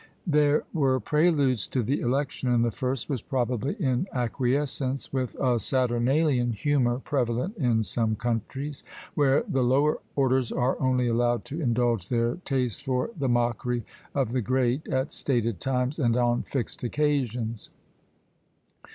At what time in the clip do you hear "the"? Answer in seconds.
1.83-1.99, 2.65-2.71, 9.47-9.61, 13.15-13.29, 14.31-14.41